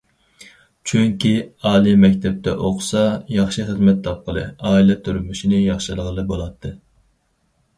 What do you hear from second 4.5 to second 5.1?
ئائىلە